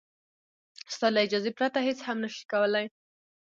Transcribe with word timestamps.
ستا 0.93 1.07
له 1.13 1.19
اجازې 1.25 1.51
پرته 1.59 1.79
هېڅ 1.87 1.99
هم 2.07 2.17
نه 2.23 2.29
شي 2.35 2.43
کولای. 2.51 2.85